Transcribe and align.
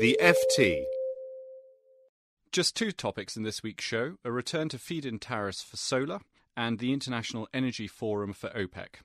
The 0.00 0.18
FT. 0.20 0.86
Just 2.50 2.74
two 2.74 2.90
topics 2.90 3.36
in 3.36 3.44
this 3.44 3.62
week's 3.62 3.84
show 3.84 4.16
a 4.24 4.32
return 4.32 4.68
to 4.70 4.78
feed 4.78 5.06
in 5.06 5.20
tariffs 5.20 5.62
for 5.62 5.76
solar 5.76 6.18
and 6.56 6.80
the 6.80 6.92
International 6.92 7.46
Energy 7.54 7.86
Forum 7.86 8.32
for 8.32 8.50
OPEC. 8.50 8.96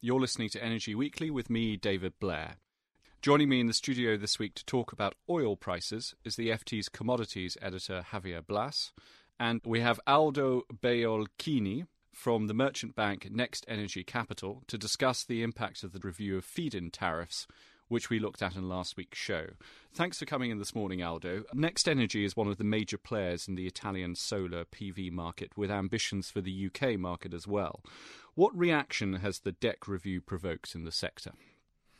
You're 0.00 0.18
listening 0.18 0.48
to 0.48 0.62
Energy 0.62 0.92
Weekly 0.92 1.30
with 1.30 1.48
me, 1.48 1.76
David 1.76 2.14
Blair. 2.18 2.56
Joining 3.22 3.48
me 3.48 3.60
in 3.60 3.68
the 3.68 3.72
studio 3.72 4.16
this 4.16 4.36
week 4.40 4.54
to 4.56 4.66
talk 4.66 4.92
about 4.92 5.14
oil 5.30 5.54
prices 5.54 6.16
is 6.24 6.34
the 6.34 6.48
FT's 6.48 6.88
commodities 6.88 7.56
editor, 7.62 8.04
Javier 8.10 8.44
Blas. 8.44 8.90
And 9.38 9.60
we 9.64 9.82
have 9.82 10.00
Aldo 10.04 10.62
Beolchini 10.82 11.86
from 12.12 12.48
the 12.48 12.54
merchant 12.54 12.96
bank 12.96 13.28
NextEnergy 13.32 14.04
Capital 14.04 14.64
to 14.66 14.76
discuss 14.76 15.22
the 15.22 15.44
impact 15.44 15.84
of 15.84 15.92
the 15.92 16.00
review 16.00 16.36
of 16.36 16.44
feed 16.44 16.74
in 16.74 16.90
tariffs 16.90 17.46
which 17.88 18.10
we 18.10 18.18
looked 18.18 18.42
at 18.42 18.56
in 18.56 18.68
last 18.68 18.96
week's 18.96 19.18
show. 19.18 19.46
Thanks 19.92 20.18
for 20.18 20.24
coming 20.24 20.50
in 20.50 20.58
this 20.58 20.74
morning, 20.74 21.02
Aldo. 21.02 21.44
NextEnergy 21.54 22.24
is 22.24 22.36
one 22.36 22.48
of 22.48 22.58
the 22.58 22.64
major 22.64 22.98
players 22.98 23.46
in 23.46 23.54
the 23.54 23.66
Italian 23.66 24.14
solar 24.14 24.64
PV 24.64 25.12
market, 25.12 25.56
with 25.56 25.70
ambitions 25.70 26.30
for 26.30 26.40
the 26.40 26.68
UK 26.68 26.98
market 26.98 27.34
as 27.34 27.46
well. 27.46 27.82
What 28.34 28.56
reaction 28.56 29.14
has 29.14 29.40
the 29.40 29.52
DECC 29.52 29.86
review 29.86 30.20
provoked 30.20 30.74
in 30.74 30.84
the 30.84 30.92
sector? 30.92 31.32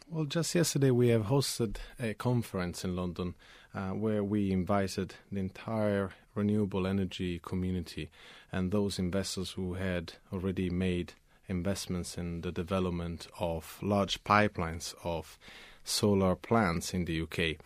Well, 0.08 0.27
just 0.27 0.55
yesterday 0.55 0.91
we 0.91 1.08
have 1.08 1.27
hosted 1.27 1.77
a 1.98 2.12
conference 2.12 2.84
in 2.84 2.95
London 2.95 3.34
uh, 3.75 3.91
where 3.91 4.23
we 4.23 4.53
invited 4.53 5.14
the 5.33 5.41
entire 5.41 6.11
renewable 6.34 6.86
energy 6.86 7.39
community 7.39 8.11
and 8.53 8.70
those 8.70 8.98
investors 8.98 9.53
who 9.53 9.75
had 9.75 10.14
already 10.33 10.69
made 10.69 11.14
investments 11.48 12.19
in 12.19 12.42
the 12.42 12.53
development 12.53 13.28
of 13.39 13.78
large 13.83 14.23
pipelines 14.25 14.95
of 15.05 15.39
solar 15.84 16.34
plants 16.34 16.94
in 16.94 17.04
the 17.04 17.20
UK, 17.20 17.56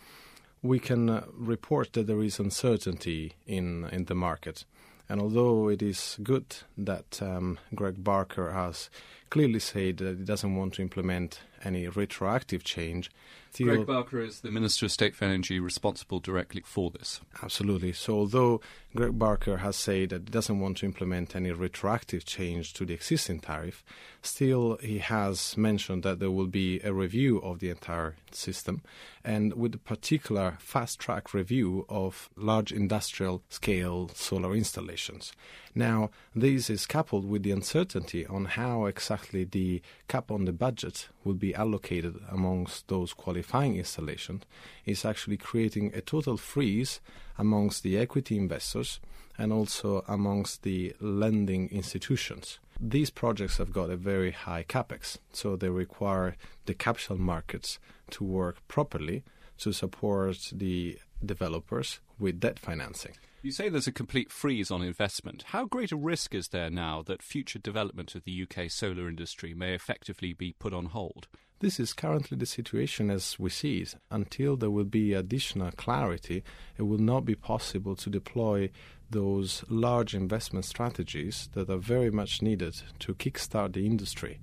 we 0.62 0.78
can 0.78 1.08
uh, 1.08 1.24
report 1.32 1.92
that 1.92 2.06
there 2.06 2.22
is 2.22 2.38
uncertainty 2.38 3.34
in 3.46 3.88
in 3.92 4.04
the 4.06 4.14
market. 4.14 4.64
And 5.08 5.22
although 5.22 5.68
it 5.68 5.80
is 5.80 6.18
good 6.22 6.56
that 6.76 7.22
um, 7.22 7.58
Greg 7.74 8.04
Barker 8.04 8.52
has 8.52 8.90
clearly 9.30 9.58
said 9.58 9.96
that 9.98 10.18
he 10.18 10.24
doesn't 10.24 10.54
want 10.54 10.74
to 10.74 10.82
implement 10.82 11.40
any 11.64 11.88
retroactive 11.88 12.64
change, 12.64 13.10
Greg 13.56 13.86
Barker 13.86 14.20
is 14.20 14.40
the 14.40 14.50
Minister 14.50 14.86
of 14.86 14.92
State 14.92 15.16
for 15.16 15.24
Energy 15.24 15.58
responsible 15.58 16.20
directly 16.20 16.62
for 16.64 16.90
this. 16.90 17.20
Absolutely. 17.42 17.92
So 17.92 18.14
although 18.14 18.60
Greg 18.94 19.18
Barker 19.18 19.58
has 19.58 19.76
said 19.76 20.10
that 20.10 20.22
he 20.22 20.30
doesn't 20.30 20.60
want 20.60 20.78
to 20.78 20.86
implement 20.86 21.34
any 21.34 21.50
retroactive 21.50 22.24
change 22.24 22.72
to 22.74 22.84
the 22.84 22.94
existing 22.94 23.40
tariff, 23.40 23.82
still 24.22 24.76
he 24.82 24.98
has 24.98 25.56
mentioned 25.56 26.02
that 26.02 26.20
there 26.20 26.30
will 26.30 26.46
be 26.46 26.80
a 26.84 26.92
review 26.92 27.38
of 27.38 27.58
the 27.58 27.70
entire 27.70 28.16
system 28.30 28.82
and 29.24 29.54
with 29.54 29.74
a 29.74 29.78
particular 29.78 30.56
fast 30.60 30.98
track 30.98 31.34
review 31.34 31.84
of 31.88 32.30
large 32.36 32.70
industrial 32.70 33.42
scale 33.48 34.10
solar 34.14 34.54
installations. 34.54 35.32
Now, 35.78 36.10
this 36.34 36.70
is 36.70 36.86
coupled 36.86 37.24
with 37.24 37.44
the 37.44 37.52
uncertainty 37.52 38.26
on 38.26 38.46
how 38.46 38.86
exactly 38.86 39.44
the 39.44 39.80
cap 40.08 40.28
on 40.28 40.44
the 40.44 40.52
budget 40.52 41.08
will 41.22 41.34
be 41.34 41.54
allocated 41.54 42.16
amongst 42.28 42.88
those 42.88 43.12
qualifying 43.12 43.76
installations, 43.76 44.42
is 44.84 45.04
actually 45.04 45.36
creating 45.36 45.92
a 45.94 46.00
total 46.00 46.36
freeze 46.36 47.00
amongst 47.38 47.84
the 47.84 47.96
equity 47.96 48.36
investors 48.36 48.98
and 49.38 49.52
also 49.52 50.04
amongst 50.08 50.64
the 50.64 50.96
lending 50.98 51.68
institutions. 51.68 52.58
These 52.80 53.10
projects 53.10 53.58
have 53.58 53.72
got 53.72 53.88
a 53.88 53.96
very 53.96 54.32
high 54.32 54.64
capex, 54.68 55.18
so 55.32 55.54
they 55.54 55.68
require 55.68 56.34
the 56.66 56.74
capital 56.74 57.18
markets 57.18 57.78
to 58.10 58.24
work 58.24 58.66
properly 58.66 59.22
to 59.58 59.72
support 59.72 60.50
the 60.52 60.98
developers 61.24 62.00
with 62.18 62.40
debt 62.40 62.58
financing. 62.58 63.12
You 63.40 63.52
say 63.52 63.68
there's 63.68 63.86
a 63.86 63.92
complete 63.92 64.32
freeze 64.32 64.68
on 64.68 64.82
investment. 64.82 65.44
How 65.48 65.64
great 65.64 65.92
a 65.92 65.96
risk 65.96 66.34
is 66.34 66.48
there 66.48 66.70
now 66.70 67.02
that 67.02 67.22
future 67.22 67.60
development 67.60 68.16
of 68.16 68.24
the 68.24 68.42
UK 68.42 68.68
solar 68.68 69.08
industry 69.08 69.54
may 69.54 69.74
effectively 69.74 70.32
be 70.32 70.56
put 70.58 70.74
on 70.74 70.86
hold? 70.86 71.28
This 71.60 71.78
is 71.78 71.92
currently 71.92 72.36
the 72.36 72.46
situation 72.46 73.10
as 73.10 73.38
we 73.38 73.50
see 73.50 73.78
it. 73.78 73.94
Until 74.10 74.56
there 74.56 74.72
will 74.72 74.84
be 74.84 75.12
additional 75.12 75.70
clarity, 75.70 76.42
it 76.76 76.82
will 76.82 76.98
not 76.98 77.24
be 77.24 77.36
possible 77.36 77.94
to 77.96 78.10
deploy 78.10 78.70
those 79.08 79.64
large 79.68 80.14
investment 80.14 80.64
strategies 80.64 81.48
that 81.52 81.70
are 81.70 81.78
very 81.78 82.10
much 82.10 82.42
needed 82.42 82.82
to 82.98 83.14
kickstart 83.14 83.72
the 83.72 83.86
industry. 83.86 84.40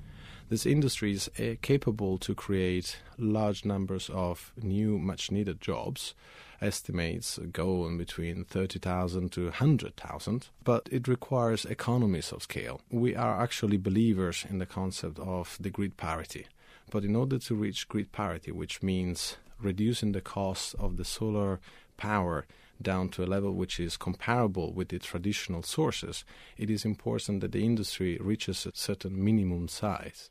This 0.48 0.68
industry 0.68 1.14
is 1.14 1.28
uh, 1.40 1.56
capable 1.64 2.20
to 2.20 2.36
create 2.36 2.98
large 3.18 3.66
numbers 3.66 4.12
of 4.14 4.54
new, 4.62 5.00
much 5.00 5.32
needed 5.32 5.60
jobs 5.60 6.14
estimates 6.62 7.40
go 7.52 7.88
in 7.88 7.98
between 7.98 8.46
30,000 8.46 9.32
to 9.32 9.46
100,000, 9.46 10.50
but 10.64 10.88
it 10.92 11.08
requires 11.08 11.66
economies 11.66 12.32
of 12.32 12.44
scale. 12.44 12.80
We 12.92 13.16
are 13.16 13.42
actually 13.42 13.78
believers 13.78 14.46
in 14.48 14.60
the 14.60 14.68
concept 14.68 15.18
of 15.18 15.58
the 15.60 15.72
grid 15.72 15.98
parity. 15.98 16.46
But 16.92 17.04
in 17.04 17.16
order 17.16 17.40
to 17.40 17.56
reach 17.56 17.90
grid 17.90 18.12
parity, 18.12 18.52
which 18.52 18.84
means 18.84 19.38
reducing 19.60 20.12
the 20.12 20.22
cost 20.22 20.76
of 20.78 20.98
the 20.98 21.06
solar 21.06 21.60
power 21.98 22.46
down 22.80 23.10
to 23.10 23.24
a 23.24 23.26
level 23.26 23.54
which 23.54 23.80
is 23.80 23.98
comparable 23.98 24.74
with 24.74 24.90
the 24.90 25.00
traditional 25.00 25.64
sources, 25.64 26.24
it 26.56 26.70
is 26.70 26.86
important 26.86 27.42
that 27.42 27.52
the 27.52 27.66
industry 27.66 28.18
reaches 28.22 28.66
a 28.66 28.72
certain 28.76 29.24
minimum 29.24 29.68
size. 29.68 30.30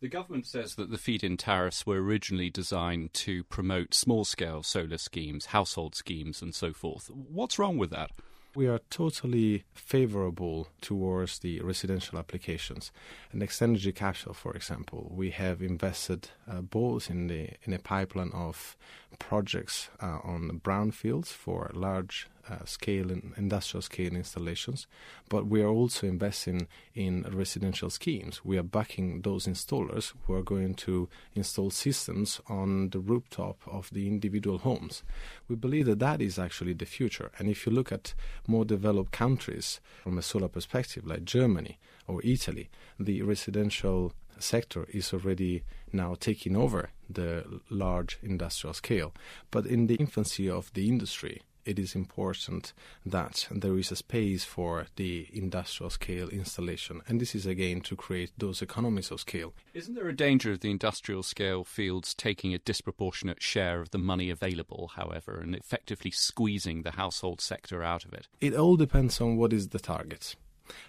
The 0.00 0.08
government 0.08 0.46
says 0.46 0.76
that 0.76 0.90
the 0.90 0.96
feed 0.96 1.22
in 1.22 1.36
tariffs 1.36 1.84
were 1.84 2.02
originally 2.02 2.48
designed 2.48 3.12
to 3.14 3.44
promote 3.44 3.92
small 3.92 4.24
scale 4.24 4.62
solar 4.62 4.96
schemes, 4.96 5.46
household 5.46 5.94
schemes, 5.94 6.40
and 6.40 6.54
so 6.54 6.72
forth. 6.72 7.10
What's 7.10 7.58
wrong 7.58 7.76
with 7.76 7.90
that? 7.90 8.10
We 8.56 8.66
are 8.66 8.80
totally 8.88 9.64
favorable 9.74 10.68
towards 10.80 11.40
the 11.40 11.60
residential 11.60 12.18
applications. 12.18 12.90
NextEnergy 13.34 13.94
Capital, 13.94 14.32
for 14.32 14.54
example, 14.54 15.12
we 15.14 15.30
have 15.32 15.60
invested 15.60 16.30
uh, 16.50 16.62
both 16.62 17.10
in 17.10 17.26
the 17.26 17.50
in 17.64 17.74
a 17.74 17.78
pipeline 17.78 18.32
of 18.32 18.78
projects 19.18 19.90
uh, 20.00 20.18
on 20.22 20.60
brownfields 20.62 21.28
for 21.28 21.70
large 21.74 22.28
uh, 22.48 22.64
scale 22.64 23.10
and 23.10 23.32
industrial 23.36 23.82
scale 23.82 24.14
installations, 24.14 24.86
but 25.28 25.46
we 25.46 25.62
are 25.62 25.68
also 25.68 26.06
investing 26.06 26.66
in 26.94 27.22
residential 27.30 27.90
schemes. 27.90 28.44
We 28.44 28.58
are 28.58 28.62
backing 28.62 29.22
those 29.22 29.46
installers 29.46 30.12
who 30.26 30.34
are 30.34 30.42
going 30.42 30.74
to 30.74 31.08
install 31.34 31.70
systems 31.70 32.40
on 32.48 32.90
the 32.90 32.98
rooftop 32.98 33.60
of 33.66 33.90
the 33.90 34.06
individual 34.08 34.58
homes. 34.58 35.02
We 35.48 35.56
believe 35.56 35.86
that 35.86 36.00
that 36.00 36.20
is 36.20 36.38
actually 36.38 36.72
the 36.74 36.86
future. 36.86 37.30
And 37.38 37.48
if 37.48 37.66
you 37.66 37.72
look 37.72 37.92
at 37.92 38.14
more 38.46 38.64
developed 38.64 39.12
countries 39.12 39.80
from 40.02 40.18
a 40.18 40.22
solar 40.22 40.48
perspective, 40.48 41.06
like 41.06 41.24
Germany 41.24 41.78
or 42.06 42.20
Italy, 42.24 42.68
the 42.98 43.22
residential 43.22 44.12
sector 44.38 44.86
is 44.90 45.12
already 45.12 45.62
now 45.92 46.14
taking 46.18 46.56
over 46.56 46.90
the 47.14 47.60
large 47.68 48.18
industrial 48.22 48.74
scale. 48.74 49.12
But 49.50 49.66
in 49.66 49.86
the 49.86 49.96
infancy 49.96 50.48
of 50.48 50.72
the 50.74 50.88
industry, 50.88 51.42
it 51.64 51.78
is 51.78 51.94
important 51.94 52.72
that 53.04 53.46
there 53.50 53.78
is 53.78 53.92
a 53.92 53.96
space 53.96 54.44
for 54.44 54.86
the 54.96 55.28
industrial 55.32 55.90
scale 55.90 56.28
installation. 56.28 57.00
And 57.06 57.20
this 57.20 57.34
is 57.34 57.46
again 57.46 57.80
to 57.82 57.96
create 57.96 58.32
those 58.38 58.62
economies 58.62 59.10
of 59.10 59.20
scale. 59.20 59.52
Isn't 59.74 59.94
there 59.94 60.08
a 60.08 60.16
danger 60.16 60.52
of 60.52 60.60
the 60.60 60.70
industrial 60.70 61.22
scale 61.22 61.64
fields 61.64 62.14
taking 62.14 62.54
a 62.54 62.58
disproportionate 62.58 63.42
share 63.42 63.80
of 63.80 63.90
the 63.90 63.98
money 63.98 64.30
available, 64.30 64.92
however, 64.96 65.38
and 65.40 65.54
effectively 65.54 66.10
squeezing 66.10 66.82
the 66.82 66.92
household 66.92 67.40
sector 67.40 67.82
out 67.82 68.04
of 68.04 68.12
it? 68.14 68.28
It 68.40 68.54
all 68.54 68.76
depends 68.76 69.20
on 69.20 69.36
what 69.36 69.52
is 69.52 69.68
the 69.68 69.78
target. 69.78 70.36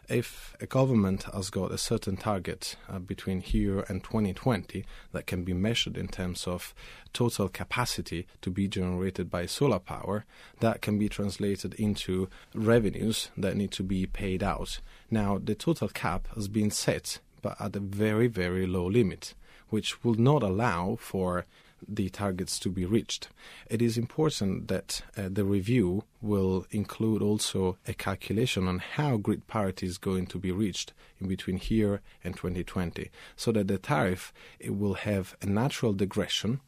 If 0.09 0.55
a 0.59 0.65
government 0.65 1.23
has 1.33 1.49
got 1.49 1.71
a 1.71 1.77
certain 1.77 2.17
target 2.17 2.75
uh, 2.89 2.99
between 2.99 3.41
here 3.41 3.81
and 3.87 4.03
2020 4.03 4.85
that 5.11 5.27
can 5.27 5.43
be 5.43 5.53
measured 5.53 5.97
in 5.97 6.07
terms 6.07 6.47
of 6.47 6.73
total 7.13 7.49
capacity 7.49 8.27
to 8.41 8.49
be 8.49 8.67
generated 8.67 9.29
by 9.29 9.45
solar 9.45 9.79
power, 9.79 10.25
that 10.59 10.81
can 10.81 10.97
be 10.97 11.09
translated 11.09 11.73
into 11.75 12.29
revenues 12.53 13.29
that 13.37 13.55
need 13.55 13.71
to 13.71 13.83
be 13.83 14.05
paid 14.05 14.43
out. 14.43 14.79
Now, 15.09 15.39
the 15.43 15.55
total 15.55 15.87
cap 15.89 16.27
has 16.35 16.47
been 16.47 16.71
set, 16.71 17.19
but 17.41 17.59
at 17.59 17.75
a 17.75 17.79
very, 17.79 18.27
very 18.27 18.65
low 18.67 18.85
limit 18.85 19.33
which 19.71 20.03
will 20.03 20.15
not 20.15 20.43
allow 20.43 20.97
for 20.99 21.45
the 21.87 22.09
targets 22.09 22.59
to 22.59 22.69
be 22.69 22.85
reached. 22.85 23.29
It 23.69 23.81
is 23.81 23.97
important 23.97 24.67
that 24.67 25.01
uh, 25.17 25.29
the 25.31 25.45
review 25.45 26.03
will 26.21 26.65
include 26.71 27.21
also 27.21 27.77
a 27.87 27.93
calculation 27.93 28.67
on 28.67 28.79
how 28.79 29.17
grid 29.17 29.47
parity 29.47 29.85
is 29.87 29.97
going 29.97 30.27
to 30.27 30.37
be 30.37 30.51
reached 30.51 30.93
in 31.19 31.27
between 31.27 31.57
here 31.57 32.01
and 32.23 32.35
2020, 32.35 33.09
so 33.35 33.51
that 33.51 33.67
the 33.67 33.77
tariff 33.77 34.33
it 34.59 34.77
will 34.77 34.95
have 34.95 35.35
a 35.41 35.45
natural 35.45 35.93
degression 35.93 36.59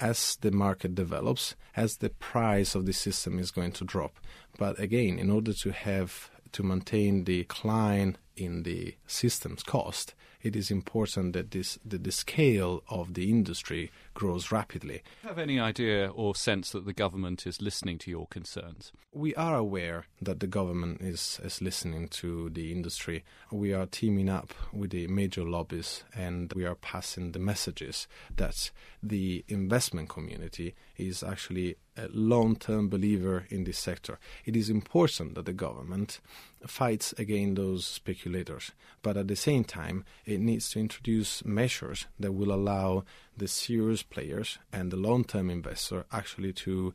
as 0.00 0.36
the 0.42 0.50
market 0.50 0.94
develops, 0.94 1.56
as 1.76 1.96
the 1.96 2.10
price 2.10 2.74
of 2.74 2.86
the 2.86 2.92
system 2.92 3.38
is 3.38 3.50
going 3.50 3.72
to 3.72 3.84
drop. 3.84 4.18
But 4.56 4.78
again, 4.78 5.18
in 5.18 5.30
order 5.30 5.52
to 5.52 5.72
have 5.72 6.30
to 6.52 6.62
maintain 6.62 7.24
the 7.24 7.38
decline 7.38 8.16
in 8.36 8.62
the 8.62 8.94
system's 9.06 9.62
cost, 9.62 10.14
it 10.40 10.54
is 10.54 10.70
important 10.70 11.32
that 11.32 11.50
this 11.50 11.78
that 11.84 12.04
the 12.04 12.12
scale 12.12 12.82
of 12.88 13.14
the 13.14 13.28
industry 13.28 13.90
grows 14.14 14.52
rapidly. 14.52 15.02
Have 15.24 15.38
any 15.38 15.58
idea 15.58 16.10
or 16.14 16.34
sense 16.34 16.70
that 16.70 16.84
the 16.84 16.92
government 16.92 17.46
is 17.46 17.60
listening 17.60 17.98
to 17.98 18.10
your 18.10 18.26
concerns? 18.28 18.92
We 19.12 19.34
are 19.34 19.56
aware 19.56 20.06
that 20.22 20.38
the 20.38 20.46
government 20.46 21.00
is, 21.00 21.40
is 21.42 21.60
listening 21.60 22.08
to 22.08 22.50
the 22.50 22.70
industry. 22.70 23.24
We 23.50 23.72
are 23.72 23.86
teaming 23.86 24.28
up 24.28 24.54
with 24.72 24.90
the 24.90 25.08
major 25.08 25.44
lobbies 25.44 26.04
and 26.14 26.52
we 26.54 26.64
are 26.64 26.76
passing 26.76 27.32
the 27.32 27.38
messages 27.40 28.06
that 28.36 28.70
the 29.02 29.44
investment 29.48 30.08
community 30.08 30.74
is 30.96 31.22
actually 31.22 31.76
a 31.98 32.08
long 32.12 32.56
term 32.56 32.88
believer 32.88 33.46
in 33.50 33.64
this 33.64 33.78
sector. 33.78 34.18
It 34.44 34.56
is 34.56 34.70
important 34.70 35.34
that 35.34 35.46
the 35.46 35.52
government 35.52 36.20
fights 36.66 37.12
against 37.18 37.56
those 37.56 37.86
speculators, 37.86 38.72
but 39.02 39.16
at 39.16 39.28
the 39.28 39.36
same 39.36 39.64
time, 39.64 40.04
it 40.24 40.40
needs 40.40 40.70
to 40.70 40.80
introduce 40.80 41.44
measures 41.44 42.06
that 42.18 42.32
will 42.32 42.52
allow 42.52 43.04
the 43.36 43.48
serious 43.48 44.02
players 44.02 44.58
and 44.72 44.90
the 44.90 44.96
long 44.96 45.24
term 45.24 45.50
investor 45.50 46.04
actually 46.12 46.52
to 46.52 46.94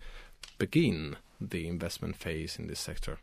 begin 0.57 1.17
the 1.39 1.67
investment 1.67 2.15
phase 2.15 2.57
in 2.57 2.67
this 2.67 2.79
sector. 2.79 3.19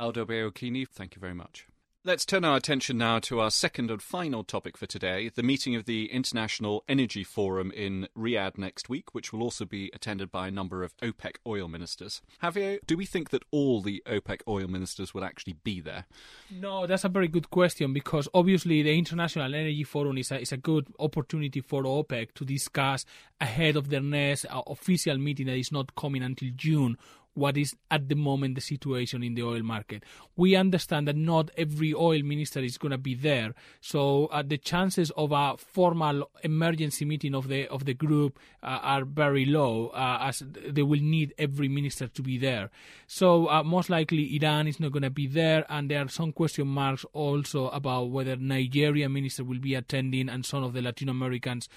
Aldo 0.00 0.24
Beolchini, 0.24 0.86
thank 0.88 1.16
you 1.16 1.20
very 1.20 1.34
much. 1.34 1.66
Let's 2.04 2.24
turn 2.24 2.44
our 2.44 2.56
attention 2.56 2.96
now 2.96 3.18
to 3.18 3.40
our 3.40 3.50
second 3.50 3.90
and 3.90 4.00
final 4.00 4.44
topic 4.44 4.78
for 4.78 4.86
today 4.86 5.30
the 5.34 5.42
meeting 5.42 5.74
of 5.74 5.84
the 5.84 6.06
International 6.12 6.84
Energy 6.88 7.24
Forum 7.24 7.72
in 7.72 8.06
Riyadh 8.16 8.56
next 8.56 8.88
week, 8.88 9.12
which 9.16 9.32
will 9.32 9.42
also 9.42 9.64
be 9.64 9.90
attended 9.92 10.30
by 10.30 10.46
a 10.46 10.52
number 10.52 10.84
of 10.84 10.96
OPEC 10.98 11.38
oil 11.44 11.66
ministers. 11.66 12.22
Javier, 12.40 12.78
do 12.86 12.96
we 12.96 13.04
think 13.04 13.30
that 13.30 13.42
all 13.50 13.82
the 13.82 14.00
OPEC 14.06 14.42
oil 14.46 14.68
ministers 14.68 15.12
will 15.12 15.24
actually 15.24 15.54
be 15.64 15.80
there? 15.80 16.06
No, 16.52 16.86
that's 16.86 17.02
a 17.02 17.08
very 17.08 17.26
good 17.26 17.50
question 17.50 17.92
because 17.92 18.28
obviously 18.32 18.80
the 18.80 18.96
International 18.96 19.52
Energy 19.52 19.82
Forum 19.82 20.18
is 20.18 20.30
a, 20.30 20.40
is 20.40 20.52
a 20.52 20.56
good 20.56 20.86
opportunity 21.00 21.60
for 21.60 21.82
OPEC 21.82 22.32
to 22.34 22.44
discuss 22.44 23.04
ahead 23.40 23.74
of 23.74 23.88
their 23.90 24.00
next 24.00 24.44
uh, 24.44 24.62
official 24.68 25.18
meeting 25.18 25.46
that 25.46 25.56
is 25.56 25.72
not 25.72 25.96
coming 25.96 26.22
until 26.22 26.50
June 26.54 26.96
what 27.38 27.56
is 27.56 27.76
at 27.90 28.08
the 28.08 28.14
moment 28.14 28.54
the 28.54 28.60
situation 28.60 29.22
in 29.22 29.34
the 29.34 29.42
oil 29.42 29.62
market. 29.62 30.02
We 30.36 30.56
understand 30.56 31.06
that 31.08 31.16
not 31.16 31.50
every 31.56 31.94
oil 31.94 32.22
minister 32.22 32.60
is 32.60 32.76
going 32.78 32.90
to 32.92 32.98
be 32.98 33.14
there, 33.14 33.54
so 33.80 34.26
uh, 34.26 34.42
the 34.42 34.58
chances 34.58 35.10
of 35.12 35.32
a 35.32 35.56
formal 35.56 36.30
emergency 36.42 37.04
meeting 37.04 37.34
of 37.34 37.48
the 37.48 37.68
of 37.68 37.84
the 37.84 37.94
group 37.94 38.38
uh, 38.62 38.80
are 38.82 39.04
very 39.04 39.44
low, 39.44 39.88
uh, 39.88 40.18
as 40.22 40.42
they 40.68 40.82
will 40.82 41.00
need 41.00 41.34
every 41.38 41.68
minister 41.68 42.08
to 42.08 42.22
be 42.22 42.38
there. 42.38 42.70
So 43.06 43.48
uh, 43.48 43.62
most 43.62 43.88
likely 43.88 44.36
Iran 44.36 44.66
is 44.66 44.80
not 44.80 44.92
going 44.92 45.02
to 45.02 45.10
be 45.10 45.26
there, 45.26 45.64
and 45.68 45.90
there 45.90 46.04
are 46.04 46.08
some 46.08 46.32
question 46.32 46.66
marks 46.66 47.04
also 47.12 47.68
about 47.68 48.10
whether 48.10 48.36
Nigeria 48.36 49.08
minister 49.08 49.44
will 49.44 49.60
be 49.60 49.74
attending, 49.74 50.28
and 50.28 50.44
some 50.44 50.62
of 50.64 50.72
the 50.72 50.82
Latin 50.82 51.08
Americans 51.08 51.68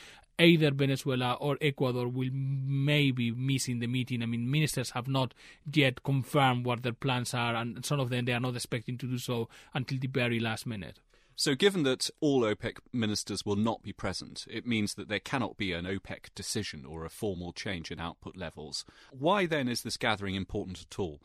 either 0.41 0.71
Venezuela 0.71 1.38
or 1.39 1.57
Ecuador 1.61 2.07
will 2.07 2.31
maybe 2.33 3.31
miss 3.31 3.67
in 3.67 3.79
the 3.79 3.88
meeting. 3.88 4.23
I 4.23 4.25
mean, 4.25 4.49
ministers 4.49 4.91
have 4.91 5.07
not 5.07 5.33
yet 5.71 6.03
confirmed 6.03 6.65
what 6.65 6.83
their 6.83 6.93
plans 6.93 7.33
are, 7.33 7.55
and 7.55 7.85
some 7.85 7.99
of 7.99 8.09
them 8.09 8.25
they 8.25 8.33
are 8.33 8.39
not 8.39 8.55
expecting 8.55 8.97
to 8.97 9.07
do 9.07 9.17
so 9.17 9.49
until 9.73 9.99
the 9.99 10.07
very 10.07 10.39
last 10.39 10.65
minute. 10.65 10.99
So, 11.35 11.55
given 11.55 11.83
that 11.83 12.09
all 12.19 12.41
OPEC 12.41 12.77
ministers 12.91 13.45
will 13.45 13.55
not 13.55 13.81
be 13.81 13.93
present, 13.93 14.45
it 14.49 14.67
means 14.67 14.95
that 14.95 15.07
there 15.07 15.19
cannot 15.19 15.57
be 15.57 15.73
an 15.73 15.85
OPEC 15.85 16.27
decision 16.35 16.85
or 16.85 17.05
a 17.05 17.09
formal 17.09 17.53
change 17.53 17.89
in 17.91 17.99
output 17.99 18.35
levels. 18.35 18.85
Why 19.11 19.45
then 19.45 19.67
is 19.67 19.81
this 19.81 19.97
gathering 19.97 20.35
important 20.35 20.81
at 20.81 20.99
all? 20.99 21.19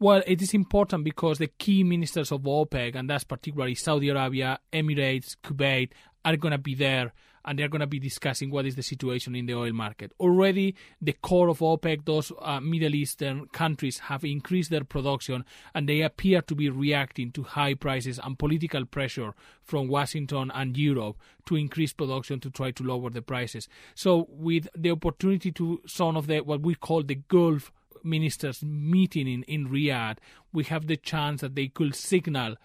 Well, 0.00 0.22
it 0.26 0.42
is 0.42 0.52
important 0.52 1.04
because 1.04 1.38
the 1.38 1.46
key 1.46 1.84
ministers 1.84 2.32
of 2.32 2.42
OPEC, 2.42 2.96
and 2.96 3.08
that's 3.08 3.24
particularly 3.24 3.74
Saudi 3.74 4.08
Arabia, 4.08 4.58
Emirates, 4.72 5.36
Kuwait, 5.42 5.92
are 6.24 6.36
going 6.36 6.52
to 6.52 6.58
be 6.58 6.74
there 6.74 7.12
and 7.44 7.58
they're 7.58 7.68
going 7.68 7.80
to 7.80 7.86
be 7.86 7.98
discussing 7.98 8.50
what 8.50 8.66
is 8.66 8.76
the 8.76 8.82
situation 8.82 9.34
in 9.34 9.46
the 9.46 9.54
oil 9.54 9.72
market. 9.72 10.12
Already, 10.20 10.74
the 11.00 11.12
core 11.12 11.48
of 11.48 11.58
OPEC, 11.58 12.04
those 12.04 12.32
uh, 12.40 12.60
Middle 12.60 12.94
Eastern 12.94 13.46
countries, 13.48 13.98
have 13.98 14.24
increased 14.24 14.70
their 14.70 14.84
production 14.84 15.44
and 15.74 15.88
they 15.88 16.00
appear 16.00 16.42
to 16.42 16.54
be 16.54 16.70
reacting 16.70 17.30
to 17.32 17.42
high 17.42 17.74
prices 17.74 18.18
and 18.22 18.38
political 18.38 18.84
pressure 18.84 19.34
from 19.62 19.88
Washington 19.88 20.50
and 20.54 20.76
Europe 20.76 21.16
to 21.46 21.56
increase 21.56 21.92
production 21.92 22.40
to 22.40 22.50
try 22.50 22.70
to 22.70 22.82
lower 22.82 23.10
the 23.10 23.22
prices. 23.22 23.68
So, 23.94 24.26
with 24.30 24.68
the 24.76 24.90
opportunity 24.90 25.52
to 25.52 25.82
some 25.86 26.16
of 26.16 26.26
the 26.26 26.40
what 26.40 26.62
we 26.62 26.74
call 26.74 27.02
the 27.02 27.16
Gulf 27.28 27.72
ministers 28.02 28.62
meeting 28.62 29.26
in, 29.26 29.42
in 29.44 29.68
Riyadh, 29.68 30.18
we 30.52 30.64
have 30.64 30.86
the 30.86 30.96
chance 30.96 31.40
that 31.40 31.54
they 31.54 31.68
could 31.68 31.94
signal 31.94 32.56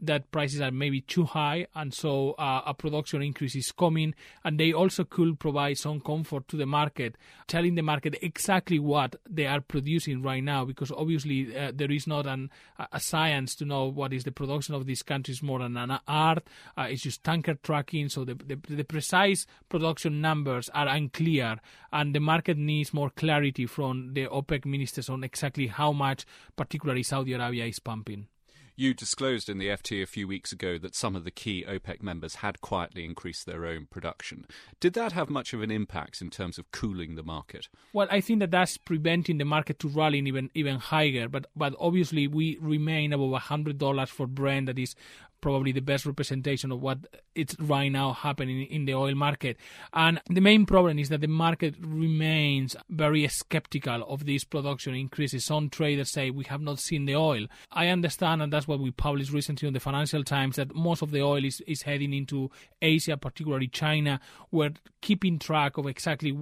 that 0.00 0.30
prices 0.30 0.60
are 0.60 0.70
maybe 0.70 1.00
too 1.00 1.24
high 1.24 1.66
and 1.74 1.94
so 1.94 2.32
uh, 2.32 2.62
a 2.66 2.74
production 2.74 3.22
increase 3.22 3.56
is 3.56 3.72
coming 3.72 4.14
and 4.44 4.60
they 4.60 4.72
also 4.72 5.04
could 5.04 5.38
provide 5.38 5.78
some 5.78 6.00
comfort 6.00 6.46
to 6.48 6.56
the 6.56 6.66
market 6.66 7.16
telling 7.46 7.74
the 7.74 7.82
market 7.82 8.16
exactly 8.20 8.78
what 8.78 9.16
they 9.28 9.46
are 9.46 9.60
producing 9.60 10.22
right 10.22 10.44
now 10.44 10.64
because 10.64 10.92
obviously 10.92 11.56
uh, 11.56 11.72
there 11.74 11.90
is 11.90 12.06
not 12.06 12.26
an, 12.26 12.50
a 12.92 13.00
science 13.00 13.54
to 13.54 13.64
know 13.64 13.86
what 13.86 14.12
is 14.12 14.24
the 14.24 14.32
production 14.32 14.74
of 14.74 14.86
these 14.86 15.02
countries 15.02 15.42
more 15.42 15.60
than 15.60 15.76
an 15.76 15.98
art. 16.06 16.46
Uh, 16.76 16.82
it's 16.90 17.02
just 17.02 17.24
tanker 17.24 17.54
tracking 17.54 18.08
so 18.08 18.24
the, 18.24 18.34
the, 18.34 18.58
the 18.68 18.84
precise 18.84 19.46
production 19.68 20.20
numbers 20.20 20.68
are 20.74 20.88
unclear 20.88 21.58
and 21.92 22.14
the 22.14 22.20
market 22.20 22.58
needs 22.58 22.92
more 22.92 23.10
clarity 23.10 23.64
from 23.66 24.12
the 24.12 24.26
OPEC 24.26 24.66
ministers 24.66 25.08
on 25.08 25.24
exactly 25.24 25.68
how 25.68 25.92
much 25.92 26.26
particularly 26.56 27.02
Saudi 27.02 27.32
Arabia 27.32 27.64
is 27.64 27.78
pumping 27.78 28.26
you 28.76 28.94
disclosed 28.94 29.48
in 29.48 29.58
the 29.58 29.68
FT 29.68 30.02
a 30.02 30.06
few 30.06 30.28
weeks 30.28 30.52
ago 30.52 30.78
that 30.78 30.94
some 30.94 31.16
of 31.16 31.24
the 31.24 31.30
key 31.30 31.64
OPEC 31.66 32.02
members 32.02 32.36
had 32.36 32.60
quietly 32.60 33.04
increased 33.04 33.46
their 33.46 33.64
own 33.64 33.86
production. 33.86 34.46
Did 34.80 34.92
that 34.94 35.12
have 35.12 35.30
much 35.30 35.52
of 35.52 35.62
an 35.62 35.70
impact 35.70 36.20
in 36.20 36.30
terms 36.30 36.58
of 36.58 36.70
cooling 36.72 37.14
the 37.14 37.22
market? 37.22 37.68
Well, 37.92 38.06
I 38.10 38.20
think 38.20 38.40
that 38.40 38.50
that's 38.50 38.76
preventing 38.76 39.38
the 39.38 39.44
market 39.44 39.78
to 39.80 39.88
rally 39.88 40.18
even 40.18 40.50
even 40.54 40.76
higher. 40.76 41.28
But 41.28 41.46
but 41.56 41.74
obviously 41.80 42.26
we 42.28 42.58
remain 42.60 43.12
above 43.12 43.40
hundred 43.42 43.78
dollars 43.78 44.10
for 44.10 44.26
Brent. 44.26 44.66
That 44.66 44.78
is 44.78 44.94
probably 45.46 45.70
the 45.70 45.78
best 45.78 46.04
representation 46.04 46.72
of 46.72 46.82
what 46.82 46.98
it's 47.36 47.54
right 47.60 47.88
now 47.88 48.12
happening 48.12 48.62
in 48.62 48.84
the 48.84 48.92
oil 48.92 49.14
market. 49.14 49.56
And 49.92 50.20
the 50.28 50.40
main 50.40 50.66
problem 50.66 50.98
is 50.98 51.08
that 51.10 51.20
the 51.20 51.28
market 51.28 51.76
remains 51.78 52.74
very 52.90 53.28
skeptical 53.28 54.02
of 54.08 54.24
these 54.24 54.42
production 54.42 54.96
increases. 54.96 55.44
Some 55.44 55.70
traders 55.70 56.10
say 56.10 56.30
we 56.30 56.42
have 56.46 56.62
not 56.62 56.80
seen 56.80 57.04
the 57.04 57.14
oil. 57.14 57.46
I 57.70 57.86
understand, 57.86 58.42
and 58.42 58.52
that's 58.52 58.66
what 58.66 58.80
we 58.80 58.90
published 58.90 59.32
recently 59.32 59.68
on 59.68 59.72
the 59.72 59.78
Financial 59.78 60.24
Times, 60.24 60.56
that 60.56 60.74
most 60.74 61.00
of 61.00 61.12
the 61.12 61.22
oil 61.22 61.44
is, 61.44 61.60
is 61.68 61.82
heading 61.82 62.12
into 62.12 62.50
Asia, 62.82 63.16
particularly 63.16 63.68
China. 63.68 64.18
We're 64.50 64.72
keeping 65.00 65.38
track 65.38 65.78
of 65.78 65.86
exactly 65.86 66.36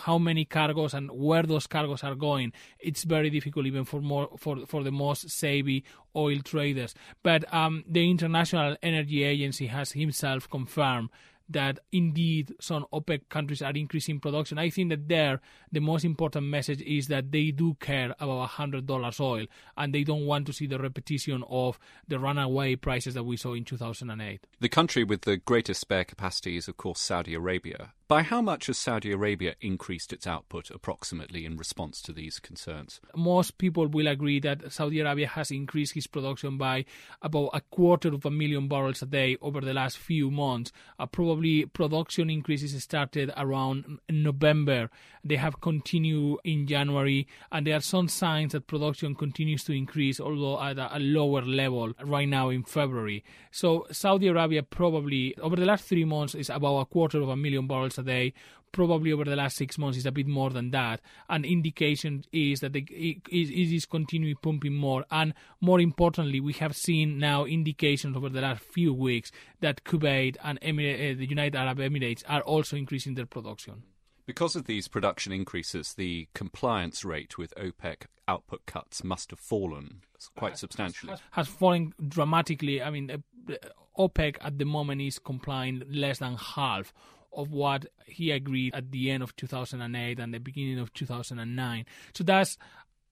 how 0.00 0.18
many 0.18 0.44
cargoes 0.44 0.94
and 0.94 1.10
where 1.10 1.42
those 1.42 1.66
cargoes 1.66 2.02
are 2.02 2.14
going. 2.14 2.52
It's 2.78 3.04
very 3.04 3.30
difficult 3.30 3.66
even 3.66 3.84
for 3.84 4.00
more 4.00 4.28
for 4.38 4.66
for 4.66 4.82
the 4.82 4.92
most 4.92 5.30
savvy 5.30 5.84
oil 6.16 6.38
traders. 6.40 6.94
But 7.22 7.52
um, 7.52 7.84
the 7.88 8.10
International 8.10 8.76
Energy 8.82 9.24
Agency 9.24 9.66
has 9.66 9.92
himself 9.92 10.48
confirmed 10.48 11.10
that 11.52 11.78
indeed 11.92 12.54
some 12.60 12.86
OPEC 12.92 13.28
countries 13.28 13.62
are 13.62 13.72
increasing 13.72 14.20
production. 14.20 14.58
I 14.58 14.70
think 14.70 14.90
that 14.90 15.08
there 15.08 15.40
the 15.70 15.80
most 15.80 16.04
important 16.04 16.46
message 16.46 16.80
is 16.82 17.08
that 17.08 17.30
they 17.30 17.50
do 17.50 17.74
care 17.74 18.14
about 18.18 18.50
$100 18.50 19.20
oil 19.20 19.46
and 19.76 19.94
they 19.94 20.04
don't 20.04 20.26
want 20.26 20.46
to 20.46 20.52
see 20.52 20.66
the 20.66 20.78
repetition 20.78 21.44
of 21.48 21.78
the 22.08 22.18
runaway 22.18 22.76
prices 22.76 23.14
that 23.14 23.24
we 23.24 23.36
saw 23.36 23.54
in 23.54 23.64
2008. 23.64 24.46
The 24.60 24.68
country 24.68 25.04
with 25.04 25.22
the 25.22 25.36
greatest 25.36 25.80
spare 25.80 26.04
capacity 26.04 26.56
is, 26.56 26.68
of 26.68 26.76
course, 26.76 27.00
Saudi 27.00 27.34
Arabia. 27.34 27.92
By 28.12 28.20
how 28.20 28.42
much 28.42 28.66
has 28.66 28.76
Saudi 28.76 29.10
Arabia 29.10 29.54
increased 29.62 30.12
its 30.12 30.26
output 30.26 30.70
approximately 30.70 31.46
in 31.46 31.56
response 31.56 32.02
to 32.02 32.12
these 32.12 32.40
concerns? 32.40 33.00
Most 33.16 33.56
people 33.56 33.86
will 33.86 34.06
agree 34.06 34.38
that 34.40 34.70
Saudi 34.70 35.00
Arabia 35.00 35.28
has 35.28 35.50
increased 35.50 35.96
its 35.96 36.06
production 36.06 36.58
by 36.58 36.84
about 37.22 37.48
a 37.54 37.62
quarter 37.62 38.08
of 38.08 38.26
a 38.26 38.30
million 38.30 38.68
barrels 38.68 39.00
a 39.00 39.06
day 39.06 39.38
over 39.40 39.62
the 39.62 39.72
last 39.72 39.96
few 39.96 40.30
months. 40.30 40.72
Uh, 40.98 41.06
probably 41.06 41.64
production 41.64 42.28
increases 42.28 42.82
started 42.82 43.32
around 43.34 43.98
November. 44.10 44.90
They 45.24 45.36
have 45.36 45.62
continued 45.62 46.40
in 46.44 46.66
January, 46.66 47.26
and 47.50 47.66
there 47.66 47.76
are 47.76 47.80
some 47.80 48.08
signs 48.08 48.52
that 48.52 48.66
production 48.66 49.14
continues 49.14 49.64
to 49.64 49.72
increase, 49.72 50.20
although 50.20 50.60
at 50.60 50.78
a, 50.78 50.98
lower 50.98 51.42
level 51.42 51.92
right 52.04 52.28
now 52.28 52.50
in 52.50 52.64
February. 52.64 53.24
So 53.52 53.86
Saudi 53.90 54.26
Arabia 54.26 54.62
probably 54.62 55.34
over 55.38 55.56
the 55.56 55.64
last 55.64 55.84
three 55.84 56.04
months 56.04 56.34
is 56.34 56.50
about 56.50 56.78
a 56.78 56.84
quarter 56.84 57.22
of 57.22 57.28
a 57.28 57.36
million 57.36 57.66
barrels 57.66 57.98
a 58.02 58.06
day. 58.06 58.34
Probably 58.72 59.12
over 59.12 59.24
the 59.24 59.36
last 59.36 59.56
six 59.56 59.76
months 59.76 59.98
is 59.98 60.06
a 60.06 60.12
bit 60.12 60.26
more 60.26 60.48
than 60.48 60.70
that. 60.70 61.00
An 61.28 61.44
indication 61.44 62.24
is 62.32 62.60
that 62.60 62.74
it, 62.74 62.86
it 62.90 63.74
is 63.74 63.84
continuing 63.84 64.36
pumping 64.42 64.74
more. 64.74 65.04
And 65.10 65.34
more 65.60 65.78
importantly, 65.78 66.40
we 66.40 66.54
have 66.54 66.74
seen 66.74 67.18
now 67.18 67.44
indications 67.44 68.16
over 68.16 68.30
the 68.30 68.40
last 68.40 68.62
few 68.62 68.94
weeks 68.94 69.30
that 69.60 69.84
Kuwait 69.84 70.36
and 70.42 70.58
Emirate, 70.62 71.12
uh, 71.12 71.18
the 71.18 71.26
United 71.26 71.56
Arab 71.56 71.78
Emirates 71.78 72.22
are 72.26 72.40
also 72.40 72.76
increasing 72.76 73.14
their 73.14 73.26
production. 73.26 73.82
Because 74.24 74.56
of 74.56 74.64
these 74.64 74.88
production 74.88 75.32
increases, 75.32 75.94
the 75.94 76.28
compliance 76.32 77.04
rate 77.04 77.36
with 77.36 77.52
OPEC 77.56 78.06
output 78.28 78.64
cuts 78.66 79.02
must 79.02 79.30
have 79.30 79.40
fallen 79.40 80.02
quite 80.36 80.56
substantially. 80.56 81.10
Has, 81.10 81.20
has 81.32 81.48
fallen 81.48 81.92
dramatically. 82.08 82.82
I 82.82 82.90
mean, 82.90 83.10
uh, 83.10 83.54
OPEC 83.98 84.36
at 84.40 84.58
the 84.58 84.64
moment 84.64 85.02
is 85.02 85.18
complying 85.18 85.82
less 85.90 86.18
than 86.18 86.36
half 86.36 86.92
of 87.32 87.52
what 87.52 87.86
he 88.06 88.30
agreed 88.30 88.74
at 88.74 88.90
the 88.90 89.10
end 89.10 89.22
of 89.22 89.34
2008 89.36 90.18
and 90.18 90.34
the 90.34 90.38
beginning 90.38 90.78
of 90.78 90.92
2009. 90.92 91.84
So 92.14 92.24
that's 92.24 92.58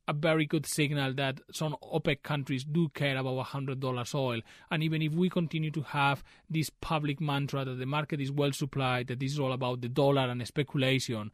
a 0.08 0.12
very 0.12 0.44
good 0.44 0.66
signal 0.66 1.14
that 1.14 1.40
some 1.52 1.76
OPEC 1.82 2.22
countries 2.22 2.64
do 2.64 2.88
care 2.88 3.16
about 3.16 3.46
$100 3.46 4.14
oil. 4.14 4.40
And 4.70 4.82
even 4.82 5.02
if 5.02 5.12
we 5.12 5.30
continue 5.30 5.70
to 5.70 5.82
have 5.82 6.24
this 6.48 6.68
public 6.80 7.20
mantra 7.20 7.64
that 7.64 7.78
the 7.78 7.86
market 7.86 8.20
is 8.20 8.32
well 8.32 8.52
supplied, 8.52 9.06
that 9.06 9.20
this 9.20 9.32
is 9.32 9.38
all 9.38 9.52
about 9.52 9.82
the 9.82 9.88
dollar 9.88 10.28
and 10.28 10.44
speculation, 10.46 11.30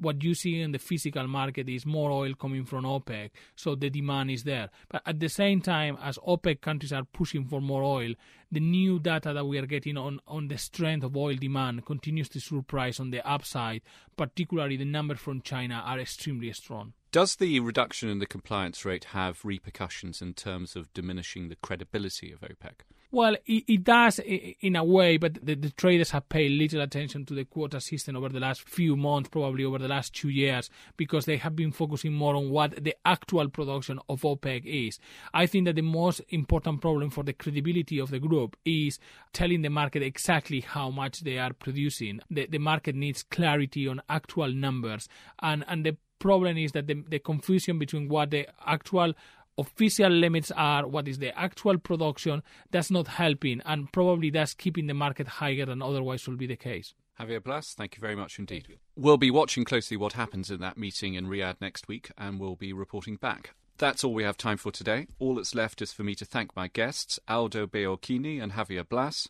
what 0.00 0.22
you 0.22 0.34
see 0.34 0.60
in 0.60 0.72
the 0.72 0.78
physical 0.78 1.26
market 1.26 1.68
is 1.68 1.86
more 1.86 2.10
oil 2.10 2.34
coming 2.34 2.64
from 2.64 2.84
OPEC, 2.84 3.30
so 3.54 3.74
the 3.74 3.90
demand 3.90 4.30
is 4.30 4.44
there. 4.44 4.70
But 4.88 5.02
at 5.06 5.20
the 5.20 5.28
same 5.28 5.60
time, 5.60 5.98
as 6.02 6.18
OPEC 6.18 6.60
countries 6.60 6.92
are 6.92 7.04
pushing 7.04 7.44
for 7.44 7.60
more 7.60 7.82
oil, 7.82 8.14
the 8.50 8.60
new 8.60 8.98
data 8.98 9.32
that 9.32 9.44
we 9.44 9.58
are 9.58 9.66
getting 9.66 9.96
on, 9.96 10.20
on 10.26 10.48
the 10.48 10.58
strength 10.58 11.04
of 11.04 11.16
oil 11.16 11.36
demand 11.36 11.86
continues 11.86 12.28
to 12.30 12.40
surprise 12.40 12.98
on 12.98 13.10
the 13.10 13.26
upside. 13.28 13.82
Particularly, 14.16 14.76
the 14.76 14.84
numbers 14.84 15.20
from 15.20 15.40
China 15.42 15.82
are 15.84 16.00
extremely 16.00 16.52
strong. 16.52 16.94
Does 17.12 17.36
the 17.36 17.60
reduction 17.60 18.08
in 18.08 18.20
the 18.20 18.26
compliance 18.26 18.84
rate 18.84 19.04
have 19.06 19.44
repercussions 19.44 20.22
in 20.22 20.34
terms 20.34 20.76
of 20.76 20.92
diminishing 20.94 21.48
the 21.48 21.56
credibility 21.56 22.32
of 22.32 22.40
OPEC? 22.40 22.82
Well, 23.12 23.34
it, 23.44 23.64
it, 23.66 23.82
does 23.82 24.20
in 24.20 24.76
a 24.76 24.84
way, 24.84 25.16
but 25.16 25.44
the, 25.44 25.56
the, 25.56 25.70
traders 25.70 26.10
have 26.10 26.28
paid 26.28 26.52
little 26.52 26.80
attention 26.80 27.26
to 27.26 27.34
the 27.34 27.44
quota 27.44 27.80
system 27.80 28.14
over 28.16 28.28
the 28.28 28.38
last 28.38 28.60
few 28.60 28.94
months, 28.94 29.28
probably 29.30 29.64
over 29.64 29.78
the 29.78 29.88
last 29.88 30.14
two 30.14 30.28
years, 30.28 30.70
because 30.96 31.24
they 31.24 31.36
have 31.38 31.56
been 31.56 31.72
focusing 31.72 32.12
more 32.12 32.36
on 32.36 32.50
what 32.50 32.84
the 32.84 32.94
actual 33.04 33.48
production 33.48 33.98
of 34.08 34.20
OPEC 34.20 34.62
is. 34.64 35.00
I 35.34 35.46
think 35.46 35.64
that 35.64 35.74
the 35.74 35.82
most 35.82 36.20
important 36.28 36.82
problem 36.82 37.10
for 37.10 37.24
the 37.24 37.32
credibility 37.32 37.98
of 37.98 38.10
the 38.10 38.20
group 38.20 38.56
is 38.64 39.00
telling 39.32 39.62
the 39.62 39.70
market 39.70 40.04
exactly 40.04 40.60
how 40.60 40.90
much 40.90 41.22
they 41.22 41.36
are 41.36 41.52
producing. 41.52 42.20
The, 42.30 42.46
the 42.46 42.58
market 42.58 42.94
needs 42.94 43.24
clarity 43.24 43.88
on 43.88 44.02
actual 44.08 44.52
numbers, 44.52 45.08
and, 45.42 45.64
and 45.66 45.84
the 45.84 45.96
problem 46.20 46.56
is 46.58 46.70
that 46.72 46.86
the, 46.86 47.02
the 47.08 47.18
confusion 47.18 47.78
between 47.78 48.06
what 48.06 48.30
the 48.30 48.46
actual 48.64 49.14
official 49.60 50.10
limits 50.10 50.50
are, 50.50 50.86
what 50.86 51.06
is 51.08 51.18
the 51.18 51.38
actual 51.38 51.78
production, 51.78 52.42
that's 52.70 52.90
not 52.90 53.06
helping, 53.06 53.60
and 53.64 53.92
probably 53.92 54.30
that's 54.30 54.54
keeping 54.54 54.86
the 54.86 54.94
market 54.94 55.26
higher 55.26 55.66
than 55.66 55.82
otherwise 55.82 56.26
will 56.26 56.36
be 56.36 56.46
the 56.46 56.56
case. 56.56 56.94
Javier 57.20 57.42
Blas, 57.42 57.74
thank 57.74 57.96
you 57.96 58.00
very 58.00 58.16
much 58.16 58.38
indeed. 58.38 58.78
We'll 58.96 59.18
be 59.18 59.30
watching 59.30 59.64
closely 59.64 59.96
what 59.96 60.14
happens 60.14 60.50
in 60.50 60.60
that 60.60 60.78
meeting 60.78 61.14
in 61.14 61.26
Riyadh 61.26 61.60
next 61.60 61.86
week, 61.86 62.10
and 62.16 62.40
we'll 62.40 62.56
be 62.56 62.72
reporting 62.72 63.16
back. 63.16 63.54
That's 63.76 64.04
all 64.04 64.14
we 64.14 64.24
have 64.24 64.36
time 64.36 64.56
for 64.56 64.70
today. 64.70 65.06
All 65.18 65.34
that's 65.34 65.54
left 65.54 65.80
is 65.82 65.92
for 65.92 66.02
me 66.02 66.14
to 66.16 66.24
thank 66.24 66.54
my 66.56 66.68
guests, 66.68 67.18
Aldo 67.28 67.66
Beolchini 67.66 68.42
and 68.42 68.52
Javier 68.52 68.88
Blas. 68.88 69.28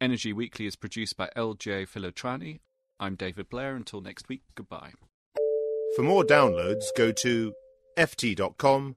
Energy 0.00 0.32
Weekly 0.32 0.66
is 0.66 0.76
produced 0.76 1.16
by 1.16 1.30
LJ 1.36 1.88
Filotrani. 1.88 2.58
I'm 3.00 3.14
David 3.14 3.48
Blair. 3.48 3.76
Until 3.76 4.00
next 4.00 4.28
week, 4.28 4.42
goodbye. 4.54 4.92
For 5.94 6.02
more 6.02 6.24
downloads, 6.24 6.84
go 6.96 7.12
to 7.12 7.54
ft.com 7.96 8.96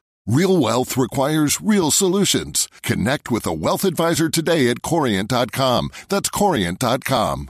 Real 0.27 0.55
wealth 0.55 0.97
requires 0.97 1.59
real 1.61 1.89
solutions. 1.89 2.67
Connect 2.83 3.31
with 3.31 3.47
a 3.47 3.53
wealth 3.53 3.83
advisor 3.83 4.29
today 4.29 4.69
at 4.69 4.83
Corient.com. 4.83 5.89
That's 6.09 6.29
Corient.com. 6.29 7.49